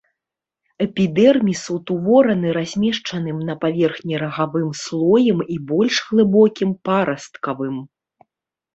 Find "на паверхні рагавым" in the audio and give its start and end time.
3.51-4.69